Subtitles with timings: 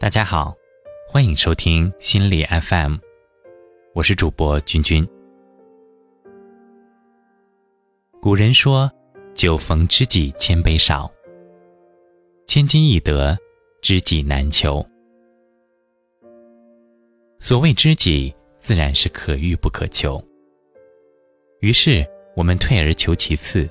[0.00, 0.56] 大家好，
[1.06, 2.96] 欢迎收听心理 FM，
[3.92, 5.06] 我是主播君君。
[8.18, 8.90] 古人说
[9.36, 11.12] ：“酒逢知己千杯少，
[12.46, 13.36] 千金易得，
[13.82, 14.82] 知己难求。”
[17.38, 20.18] 所谓知己，自然是可遇不可求。
[21.60, 22.02] 于是
[22.34, 23.68] 我们退而求其次，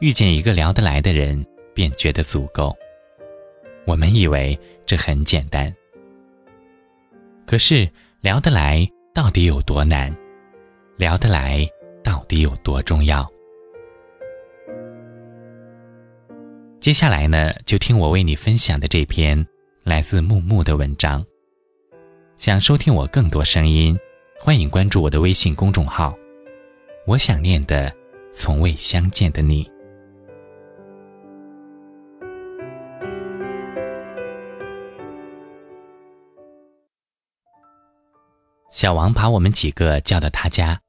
[0.00, 2.74] 遇见一个聊得来的人，便觉得足够。
[3.84, 5.74] 我们以为这很简单，
[7.46, 7.88] 可是
[8.20, 10.14] 聊得来到底有多难？
[10.96, 11.66] 聊得来
[12.04, 13.26] 到底有多重要？
[16.78, 19.46] 接下来呢，就听我为你分享的这篇
[19.82, 21.24] 来自木木的文章。
[22.36, 23.98] 想收听我更多声音，
[24.38, 26.14] 欢迎关注我的微信公众号。
[27.06, 27.90] 我想念的，
[28.32, 29.71] 从未相见的你。
[38.72, 40.80] 小王把我们几个叫到他家，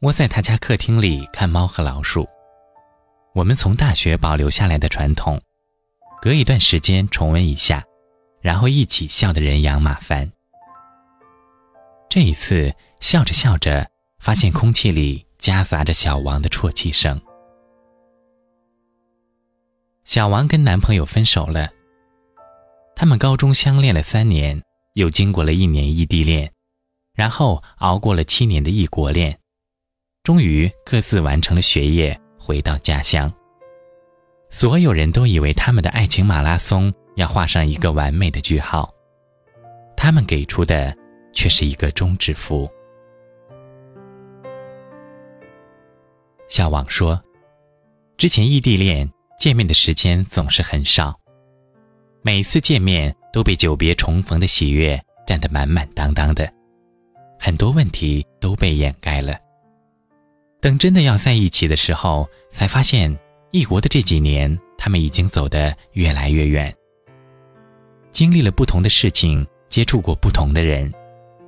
[0.00, 2.26] 窝在他家客厅里看猫和老鼠。
[3.34, 5.38] 我们从大学保留下来的传统，
[6.22, 7.84] 隔一段时间重温一下，
[8.40, 10.32] 然后一起笑得人仰马翻。
[12.08, 13.86] 这一次笑着笑着，
[14.18, 17.20] 发现空气里夹杂着小王的啜泣声。
[20.04, 21.68] 小王跟男朋友分手了，
[22.96, 24.62] 他们高中相恋了三年，
[24.94, 26.50] 又经过了一年异地恋。
[27.14, 29.38] 然后熬过了七年的异国恋，
[30.22, 33.32] 终于各自完成了学业，回到家乡。
[34.48, 38.92] 所有人都以为他们的爱情马拉松要画上一个完美的句号，
[39.96, 40.96] 他们给出的
[41.34, 42.70] 却是一个终止符。
[46.48, 47.22] 小王说
[48.18, 51.18] ：“之前异地恋见面的时间总是很少，
[52.22, 56.50] 每次见面都被久别重逢的喜悦占得满满当当的。”
[57.44, 59.36] 很多问题都被掩盖了。
[60.60, 63.18] 等真的要在一起的时候，才发现
[63.50, 66.72] 异国的这几年，他们已经走得越来越远。
[68.12, 70.94] 经历了不同的事情，接触过不同的人，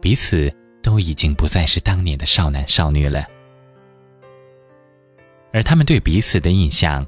[0.00, 0.52] 彼此
[0.82, 3.24] 都已经不再是当年的少男少女了。
[5.52, 7.06] 而他们对彼此的印象，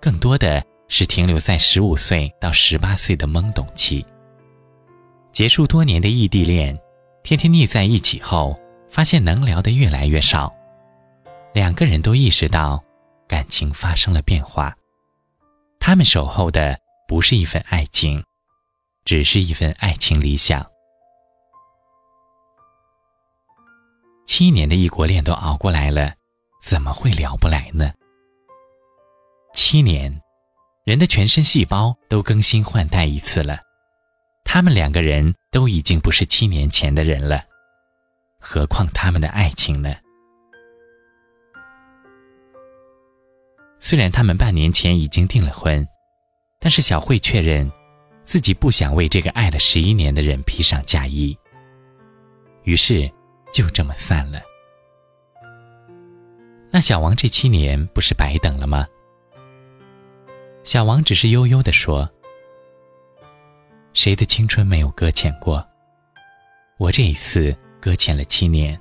[0.00, 4.06] 更多的是停留在十五岁到十八岁的懵懂期。
[5.32, 6.78] 结束多年的异地恋。
[7.28, 8.58] 天天腻在一起后，
[8.88, 10.50] 发现能聊的越来越少，
[11.52, 12.82] 两个人都意识到
[13.28, 14.74] 感情发生了变化。
[15.78, 18.24] 他们守候的不是一份爱情，
[19.04, 20.64] 只是一份爱情理想。
[24.26, 26.14] 七年的异国恋都熬过来了，
[26.62, 27.92] 怎么会聊不来呢？
[29.52, 30.18] 七年，
[30.86, 33.67] 人的全身细胞都更新换代一次了。
[34.50, 37.44] 他们两个人都已经不是七年前的人了，
[38.40, 39.94] 何况他们的爱情呢？
[43.78, 45.86] 虽然他们半年前已经订了婚，
[46.58, 47.70] 但是小慧确认，
[48.24, 51.36] 自己不想为这个爱了十一年的人披上嫁衣。
[52.62, 53.06] 于是，
[53.52, 54.40] 就这么散了。
[56.70, 58.86] 那小王这七年不是白等了吗？
[60.64, 62.10] 小王只是悠悠地说。
[63.98, 65.66] 谁的青春没有搁浅过？
[66.76, 68.78] 我这一次搁浅了七年，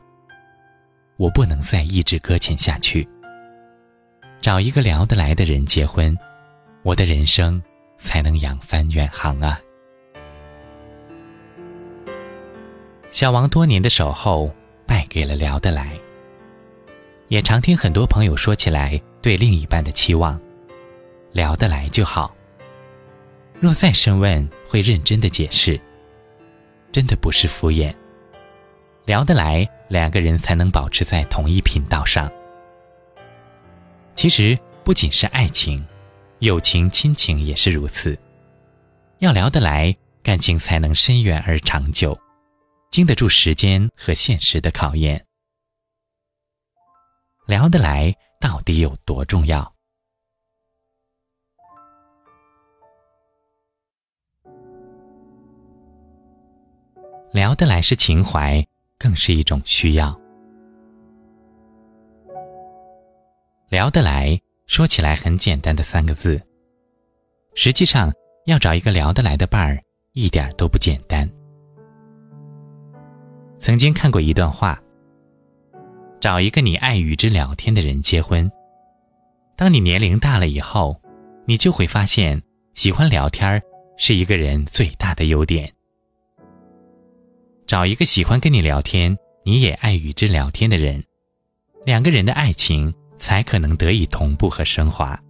[1.17, 3.09] 我不能再一直搁浅下去。
[4.41, 6.15] 找一个聊得来的人结婚，
[6.83, 7.59] 我的人生
[7.97, 9.59] 才能扬帆远航啊！
[13.09, 14.53] 小王多年的守候，
[14.85, 15.97] 败给了聊得来。
[17.29, 20.39] 也常听很多朋友说起来对另一半的期望，
[21.31, 22.36] 聊得来就好。
[23.59, 25.79] 若再深问，会认真的解释。
[26.91, 27.93] 真的不是敷衍，
[29.05, 32.31] 聊得来，两个人才能保持在同一频道上。
[34.13, 35.85] 其实不仅是爱情，
[36.39, 38.17] 友情、亲情也是如此。
[39.19, 42.17] 要聊得来，感情才能深远而长久，
[42.91, 45.25] 经得住时间和现实的考验。
[47.47, 49.76] 聊得来到底有多重要？
[57.31, 58.65] 聊得来是情怀，
[58.97, 60.17] 更是一种需要。
[63.69, 66.41] 聊得来说起来很简单的三个字，
[67.53, 68.13] 实际上
[68.45, 69.77] 要找一个聊得来的伴儿，
[70.13, 71.29] 一点都不简单。
[73.59, 74.81] 曾经看过一段话：
[76.21, 78.49] 找一个你爱与之聊天的人结婚。
[79.57, 80.95] 当你年龄大了以后，
[81.45, 82.41] 你就会发现，
[82.73, 83.61] 喜欢聊天
[83.97, 85.69] 是一个人最大的优点。
[87.67, 91.03] 找一个喜欢跟你聊天，你也爱与之聊天的人，
[91.85, 95.21] 两个人的爱情才可能得以同步和升华。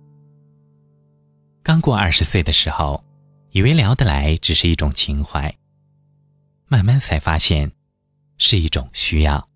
[1.64, 3.04] 刚过二十岁的时候，
[3.50, 5.52] 以为聊得来只是一种情怀，
[6.68, 7.72] 慢慢才发现，
[8.38, 9.50] 是一种需要。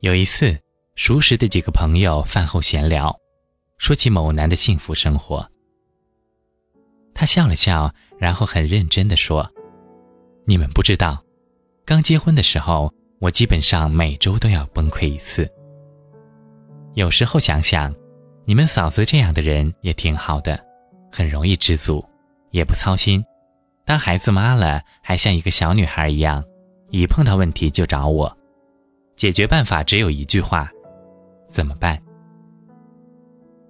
[0.00, 0.54] 有一次，
[0.96, 3.18] 熟识的几个朋友饭后闲聊，
[3.78, 5.50] 说起某男的幸福生活。
[7.18, 9.50] 他笑了笑，然后很认真的说
[10.44, 11.24] ：“你们不知道，
[11.86, 15.50] 刚结婚的时候，我基本上每周都要崩溃一次。
[16.92, 17.94] 有时候想想，
[18.44, 20.62] 你们嫂子这样的人也挺好的，
[21.10, 22.04] 很容易知足，
[22.50, 23.24] 也不操心，
[23.86, 26.44] 当孩子妈了还像一个小女孩一样，
[26.90, 28.36] 一碰到问题就找我。”
[29.16, 30.70] 解决办法只有一句话：
[31.48, 31.98] 怎么办？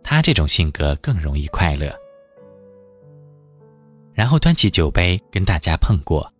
[0.03, 1.95] 他这种性格更容易快乐。
[4.17, 6.33] 然后端起酒杯跟大家碰过，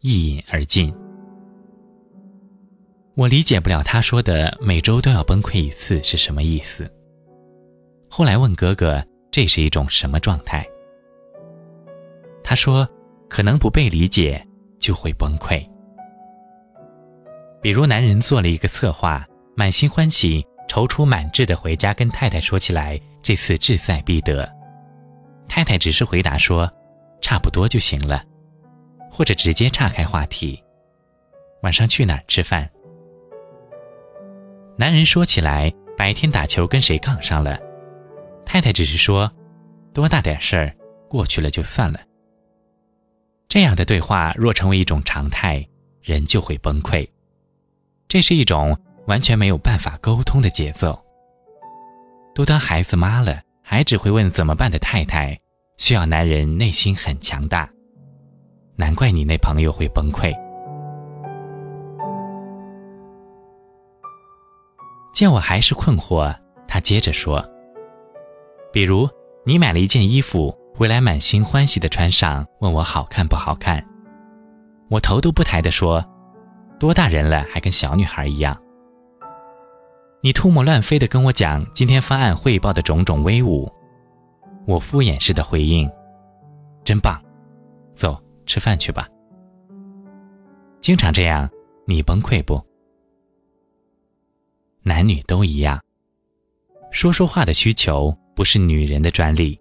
[0.00, 0.94] 一饮而尽。
[3.14, 6.88] 我理解不了他说的每周都要崩溃一次是什么意思。
[8.10, 10.66] 后来问哥哥，这是一种什么状态？
[12.44, 12.86] 他说，
[13.30, 14.46] 可能不被理解
[14.78, 15.66] 就会崩溃。
[17.62, 19.26] 比如，男人做了一个策划，
[19.56, 24.46] 满心欢喜、踌躇满志的回家跟太太说起来，这次志在必得。
[25.48, 26.70] 太太只是回答说
[27.26, 28.24] ：“差不多就行了。”
[29.10, 30.62] 或者直接岔开话题
[31.62, 32.70] ：“晚上去哪儿吃饭？”
[34.78, 37.58] 男人说起来，白天打球跟谁杠上了，
[38.44, 39.28] 太太只是说
[39.92, 40.76] ：“多大点事儿，
[41.08, 41.98] 过去了就算了。”
[43.48, 45.66] 这样的对话若成为一种常态，
[46.02, 47.08] 人就会崩溃。
[48.06, 48.78] 这是一种
[49.08, 50.96] 完全没有办法沟通的节奏。
[52.36, 55.36] 都当孩子妈了，还只会问怎么办的太太，
[55.76, 57.68] 需要男人内心很强大。
[58.76, 60.34] 难怪你那朋友会崩溃。
[65.14, 66.34] 见我还是困惑，
[66.68, 67.42] 他接着说
[68.70, 69.08] ：“比如
[69.44, 73.82] 你买了一件衣服回来，满心欢喜的穿上，问我好看不好看，
[74.90, 76.04] 我头都不抬的说。”
[76.78, 78.54] 多大人了，还跟小女孩一样？
[80.20, 83.72] 你吐沫乱飞的跟我讲今天方案汇报的种种威武，
[84.66, 85.90] 我敷衍式的回应
[86.84, 87.20] ：“真棒，
[87.94, 89.08] 走，吃饭去吧。”
[90.82, 91.48] 经常这样，
[91.86, 92.60] 你崩溃不？
[94.82, 95.80] 男女都一样，
[96.90, 99.58] 说说话的需求不是女人的专利，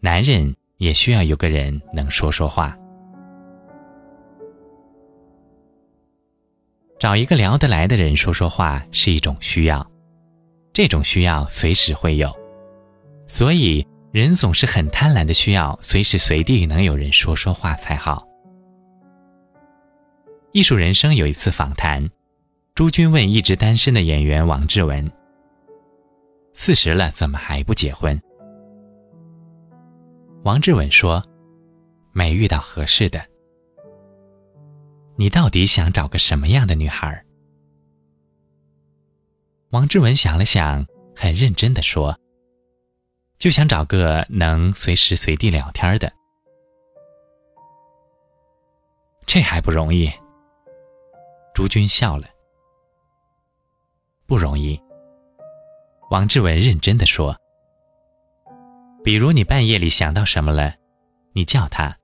[0.00, 2.76] 男人也需要有个人能说说话。
[6.98, 9.86] 找一个聊得来的人说说话是一种需要，
[10.72, 12.34] 这种需要随时会有，
[13.26, 18.26] 所以人总是很贪婪的需要随时随地能有人说说话才好。
[20.52, 22.08] 艺术人生有一次访谈，
[22.74, 25.10] 朱军问一直单身的演员王志文
[26.54, 28.18] ：“四十了怎么还不结婚？”
[30.42, 31.22] 王志文说
[32.12, 33.22] ：“没遇到合适的。”
[35.16, 37.22] 你到底想找个什么样的女孩？
[39.70, 42.18] 王志文想了想，很认真的说
[43.38, 46.12] ：“就想找个能随时随地聊天的。”
[49.26, 50.10] 这还不容易。
[51.54, 52.26] 朱军笑了。
[54.26, 54.80] 不容易。
[56.10, 57.36] 王志文认真的说
[59.04, 60.74] ：“比如你半夜里想到什么了，
[61.32, 61.96] 你叫他，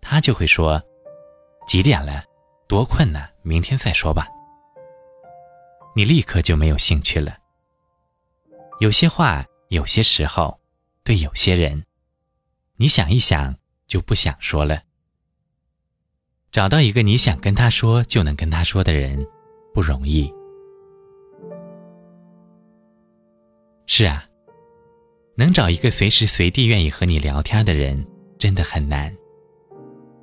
[0.00, 0.82] 他就会说：
[1.66, 2.24] 几点了？”
[2.68, 4.26] 多困难，明天再说吧。
[5.94, 7.36] 你立刻就没有兴趣了。
[8.80, 10.58] 有些话，有些时候，
[11.04, 11.84] 对有些人，
[12.76, 13.56] 你想一想
[13.86, 14.82] 就不想说了。
[16.50, 19.26] 找到一个你想跟他说就能跟他说的人，
[19.72, 20.32] 不容易。
[23.86, 24.24] 是啊，
[25.36, 28.06] 能找一个随时随地愿意和你聊天的人，
[28.38, 29.14] 真的很难。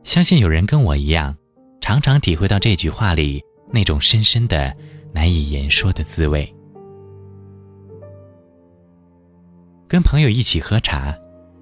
[0.04, 1.36] 相信有人跟我一样。
[1.82, 4.76] 常常体会到这句话里那种深深的、
[5.14, 6.54] 难以言说的滋味。
[9.90, 11.18] 跟朋友一起喝茶，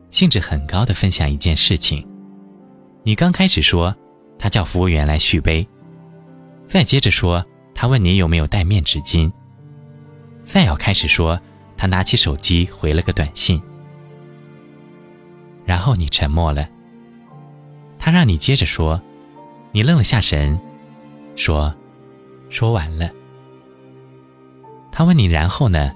[0.09, 2.05] 兴致很高的分享一件事情。
[3.03, 3.95] 你刚开始说
[4.37, 5.65] 他叫服务员来续杯，
[6.65, 7.43] 再接着说
[7.73, 9.31] 他问你有没有带面纸巾，
[10.43, 11.39] 再要开始说
[11.77, 13.61] 他拿起手机回了个短信，
[15.63, 16.67] 然后你沉默了。
[17.97, 19.01] 他让你接着说。
[19.73, 20.59] 你愣了下神，
[21.35, 21.75] 说
[22.49, 23.11] ：“说完了。”
[24.91, 25.93] 他问你：“然后呢？”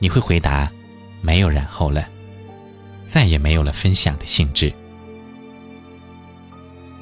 [0.00, 0.70] 你会回答
[1.22, 2.06] ：“没有然后了。”
[3.06, 4.72] 再也没有了分享的兴致。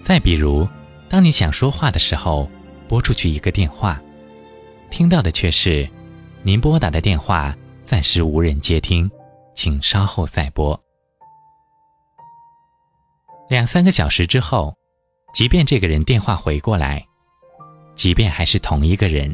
[0.00, 0.66] 再比如，
[1.08, 2.50] 当你想说话的时候，
[2.88, 4.00] 拨出去一个电话，
[4.90, 5.88] 听到的却是
[6.42, 9.08] “您拨打的电话暂时无人接听，
[9.54, 10.80] 请稍后再拨”。
[13.48, 14.74] 两三个小时之后，
[15.32, 17.06] 即便这个人电话回过来，
[17.94, 19.32] 即便还是同一个人，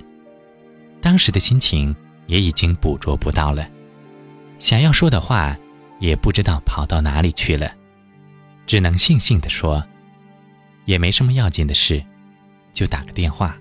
[1.01, 1.95] 当时的心情
[2.27, 3.67] 也已经捕捉不到了，
[4.59, 5.57] 想要说的话
[6.01, 7.75] 也不知道跑到哪里去了，
[8.67, 9.87] 只能悻悻地说。
[10.87, 12.01] 也没什么要紧的事，
[12.73, 13.59] 就打个电话。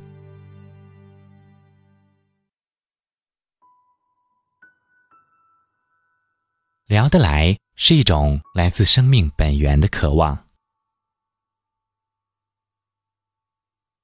[6.85, 10.45] 聊得来是一种来自生命本源的渴望。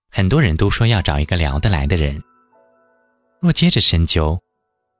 [0.09, 2.23] 很多人都说要找一个聊得来的人。
[3.39, 4.41] 若接着深究，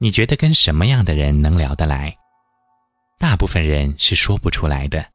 [0.03, 2.17] 你觉得跟什么样的人能聊得来？
[3.19, 5.05] 大部分人是说不出来的。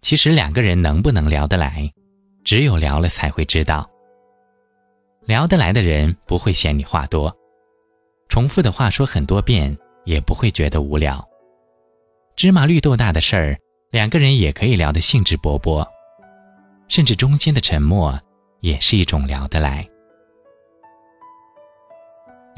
[0.00, 1.90] 其实两个人能不能聊得来，
[2.44, 3.84] 只有聊了才会知道。
[5.22, 7.36] 聊得来的人不会嫌你话多，
[8.28, 11.20] 重复的话说很多遍也不会觉得无聊。
[12.36, 13.58] 芝麻绿豆大的事儿，
[13.90, 15.84] 两个人也可以聊得兴致勃勃，
[16.86, 18.16] 甚至中间的沉默
[18.60, 19.84] 也是一种聊得来。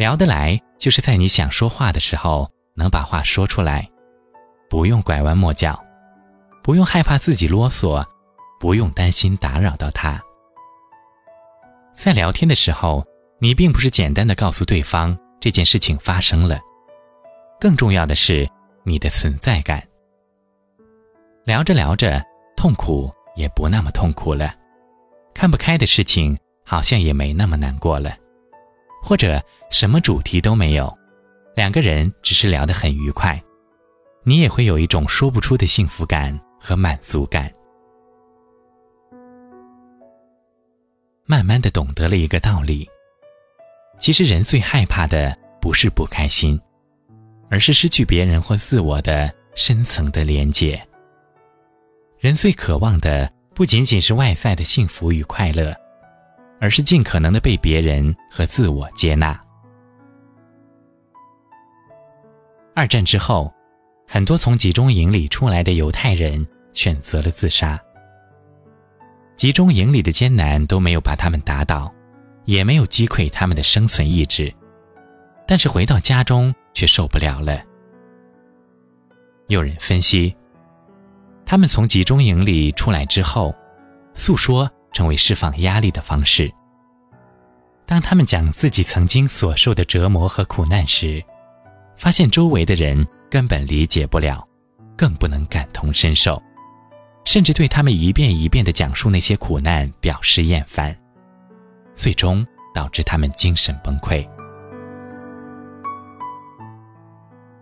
[0.03, 3.89] 聊得来就是在你想说话的时候能把话说出来，
[4.69, 5.81] 不用拐弯抹角。
[6.61, 8.05] 不用害怕自己啰嗦，
[8.59, 10.21] 不用担心打扰到他。
[11.95, 13.07] 在聊天的时候，
[13.39, 16.59] 你并不是简单的告诉对方这件事情发生了，
[17.61, 18.51] 更重要的是
[18.83, 19.81] 你的存在感。
[21.45, 22.21] 聊着聊着，
[22.57, 24.53] 痛苦也不那么痛苦了，
[25.33, 28.17] 看不开的事情好像也没那么难过了，
[29.03, 30.97] 或者什么主题都没有，
[31.57, 33.43] 两个人只是聊得很愉快，
[34.23, 36.41] 你也会有一种说不出的幸福感。
[36.65, 37.53] 和满足感，
[41.27, 42.89] 慢慢的懂得了一个道理：
[43.99, 46.57] 其实人最害怕的不是不开心，
[47.51, 50.81] 而是失去别人或自我的深层的连接。
[52.21, 55.75] 人最渴望的不仅仅是外在的幸福与快乐，
[56.63, 59.39] 而是尽可能的被别人和自我接纳。
[62.75, 63.53] 二战之后。
[64.05, 67.81] 很多从集中营里出来的犹太人选择了自杀。
[69.37, 71.91] 集中营里的艰难都没有把他们打倒，
[72.45, 74.53] 也没有击溃他们的生存意志，
[75.47, 77.59] 但是回到家中却受不了了。
[79.47, 80.37] 有人分析，
[81.47, 83.55] 他们从集中营里出来之后，
[84.13, 86.53] 诉说成为释放压力的方式。
[87.87, 91.23] 当他们讲自己曾经所受的折磨和苦难时，
[91.97, 93.07] 发现周围的人。
[93.33, 94.47] 根本理解不了，
[94.95, 96.39] 更不能感同身受，
[97.25, 100.95] 甚至对他们一遍一遍的讲述那些苦难表示厌烦，
[101.95, 104.29] 最终导致他们精神崩溃。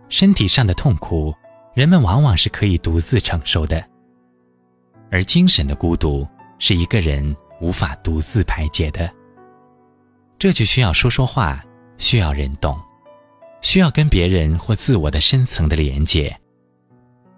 [0.09, 1.33] 身体上的痛苦，
[1.73, 3.81] 人们往往是可以独自承受的，
[5.09, 6.27] 而精神的孤独
[6.61, 9.13] 是一个人无法独自排解的。
[10.39, 11.61] 这就需要说说话，
[11.99, 12.81] 需要人懂。
[13.63, 16.35] 需要跟别人或自我的深层的连接，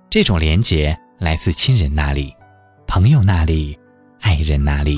[0.08, 2.32] 这种连接来自亲人那里、
[2.86, 3.76] 朋友那里、
[4.20, 4.96] 爱人那里。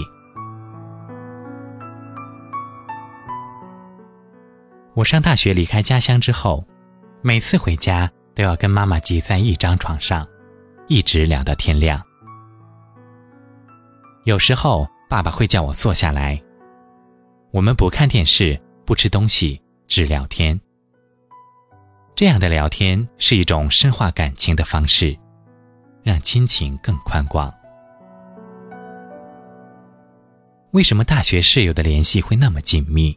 [4.92, 6.62] 我上大学离开家乡之后，
[7.22, 10.28] 每次回家都要跟妈妈挤在一张床上，
[10.88, 12.02] 一直聊到天亮。
[14.24, 16.42] 有时候爸爸会叫我坐下来，
[17.50, 20.58] 我们不看电视，不吃东西，只聊天。
[22.14, 25.14] 这样的聊天是一种深化感情的方式，
[26.02, 27.52] 让亲情更宽广。
[30.70, 33.14] 为什么大学室友的联系会那么紧密？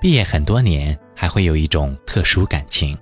[0.00, 2.98] 毕业很多年还会有一种特殊感情？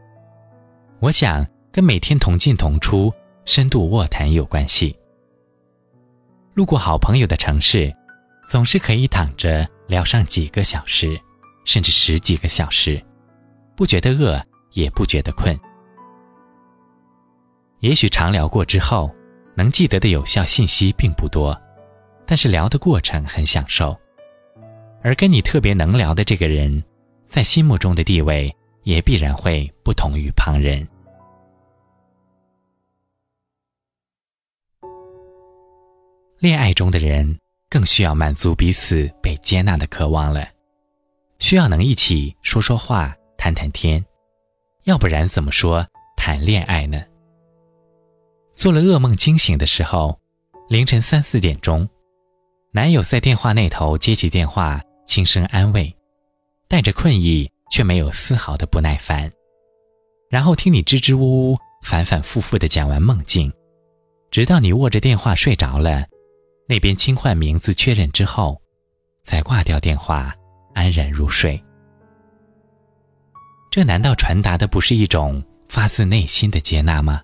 [0.99, 3.13] 我想跟每天同进同出、
[3.45, 4.97] 深度卧谈有关系。
[6.55, 7.95] 路过好朋友的城市，
[8.49, 11.19] 总是可以躺着聊上几个小时，
[11.65, 13.03] 甚至十几个小时，
[13.77, 14.43] 不觉得饿。
[14.75, 15.55] 也不觉得困。
[17.81, 19.15] 也许常聊过之后，
[19.55, 21.55] 能记得的有效信息并不多，
[22.25, 23.95] 但是聊的过程很享受。
[25.03, 26.83] 而跟你特别能聊的这个人，
[27.27, 28.51] 在心目中的地位
[28.85, 30.89] 也必然会不同于旁人。
[36.43, 37.39] 恋爱中的人
[37.71, 40.45] 更需要满足彼此被接纳的渴望了，
[41.39, 44.05] 需要能一起说说话、谈谈天。
[44.83, 47.01] 要不然怎么说谈恋爱呢？
[48.53, 50.19] 做了噩梦惊醒的时候，
[50.69, 51.89] 凌晨三四点钟，
[52.73, 55.95] 男友在电话那头接起电话，轻声安慰，
[56.67, 59.31] 带着困意却没有丝毫的不耐烦。
[60.29, 63.53] 然后听你支支吾吾、反反复复的讲完梦境，
[64.33, 66.05] 直到你握着电话睡着了，
[66.73, 68.59] 那边轻唤名字确认之后，
[69.23, 70.35] 再挂掉电话，
[70.73, 71.63] 安然入睡。
[73.71, 77.21] 这难道传达的不是一种发自内心的接纳吗？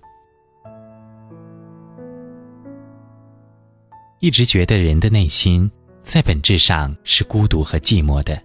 [4.19, 5.67] 一直觉得人的内心
[6.03, 8.39] 在本质上是孤独和寂寞的，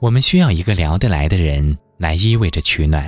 [0.00, 3.06] 我们需要一个聊得来的人来依偎着取暖。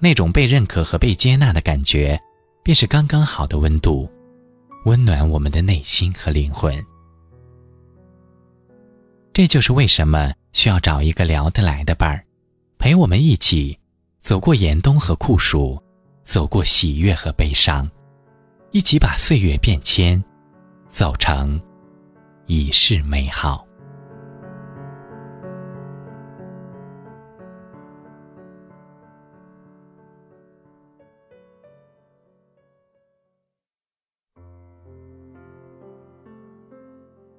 [0.00, 2.20] 那种被认可和被接纳的感觉，
[2.64, 4.10] 便是刚刚好的温度，
[4.84, 6.82] 温暖我们的内心和灵魂。
[9.32, 12.24] 这就是为什么需要找一个聊得来的伴儿，
[12.78, 13.78] 陪我们一起
[14.20, 15.82] 走过严冬和酷暑，
[16.22, 17.90] 走过喜悦和悲伤，
[18.70, 20.22] 一起把岁月变迁。
[20.86, 21.60] 走成
[22.46, 23.66] 已是美好。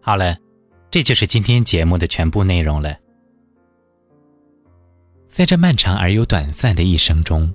[0.05, 0.37] 好了，
[0.91, 2.95] 这就是今天节目的全部内容了。
[5.27, 7.51] 在这漫长而又短暂的一生中，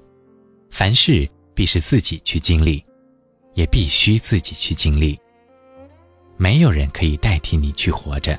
[0.69, 2.85] 凡事必是自己去经历，
[3.55, 5.17] 也必须自己去经历。
[6.37, 8.37] 没有人可以代替你去活着。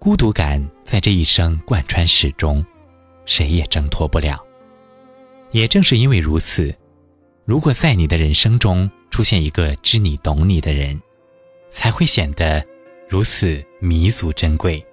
[0.00, 2.66] 孤独感在这一生贯穿始终，
[3.24, 4.44] 谁也挣脱不了。
[5.52, 6.74] 也正是因为如此，
[7.44, 11.00] 如果在你的人生中出现一个知你懂你的人，
[11.70, 12.64] 才会显得
[13.08, 14.84] 如此弥足珍贵。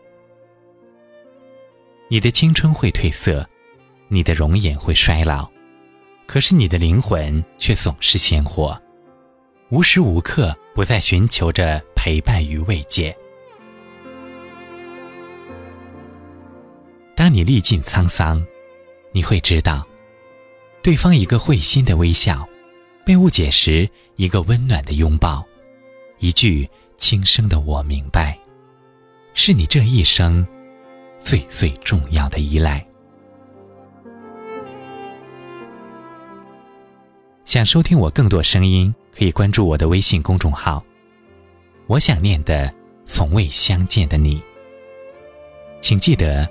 [2.08, 3.48] 你的青春会褪色，
[4.08, 5.50] 你的容颜会衰老，
[6.28, 8.80] 可是你的灵魂却总是鲜活。
[9.70, 13.16] 无时无刻不在寻求着陪伴与慰藉。
[17.16, 18.46] 当你历尽沧桑，
[19.12, 19.86] 你会知道，
[20.84, 22.48] 对方一个会心的微笑，
[23.04, 25.44] 被误解时一个温暖的拥抱，
[26.26, 28.36] 一句轻声的“我明白”，
[29.36, 30.44] 是你这一生
[31.20, 32.84] 最最重要的依赖。
[37.46, 38.94] 想收听我更多声音。
[39.18, 40.84] 可以关注我的微信公众号。
[41.88, 42.74] 我想念的，
[43.06, 44.44] 从未相见的你。
[45.80, 46.46] 请记得，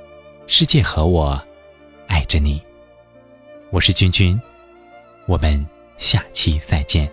[0.46, 1.38] 世界和我
[2.06, 2.62] 爱着你。
[3.70, 4.40] 我是君君，
[5.26, 5.66] 我们
[5.98, 7.06] 下期再见。